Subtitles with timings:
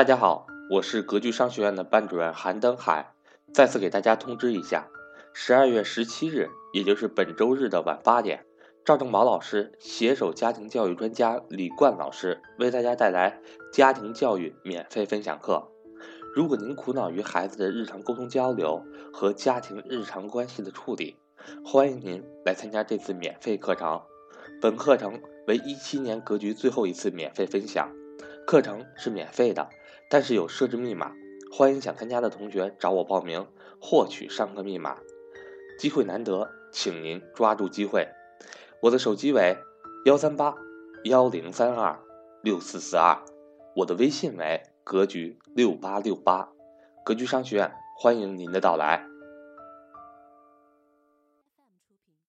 [0.00, 3.12] 大家好，我是格局商学院的班主任韩登海。
[3.52, 4.88] 再次给大家通知一下，
[5.34, 8.46] 十二月十七日，也就是本周日的晚八点，
[8.82, 13.42] 赵正宝老师携手家庭教育专家李冠老师为大家带来
[13.74, 15.68] 家庭教育免费分享课。
[16.34, 18.82] 如果您苦恼于孩子的日常沟通交流
[19.12, 21.18] 和家庭日常关系的处理，
[21.62, 24.00] 欢迎您来参加这次免费课程。
[24.62, 27.92] 本课程为一七年格局最后一次免费分享，
[28.50, 29.68] 课程是免费的，
[30.08, 31.12] 但是有设置密码。
[31.52, 33.46] 欢迎想参加的同学找我报名，
[33.80, 34.98] 获取上课密码。
[35.78, 38.08] 机会难得，请您抓住机会。
[38.82, 39.56] 我的手机为
[40.04, 40.52] 幺三八
[41.04, 41.96] 幺零三二
[42.42, 43.22] 六四四二，
[43.76, 46.48] 我的微信为格局六八六八。
[47.04, 49.06] 格局商学院欢迎您的到来。